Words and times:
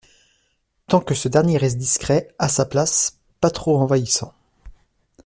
tant 0.87 0.99
que 0.99 1.13
ce 1.13 1.27
dernier 1.27 1.59
reste 1.59 1.77
discret, 1.77 2.29
à 2.39 2.49
sa 2.49 2.65
place, 2.65 3.19
pas 3.39 3.51
trop 3.51 3.77
envahissant. 3.77 4.33